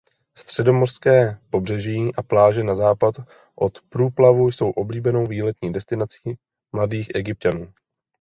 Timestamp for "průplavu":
3.89-4.51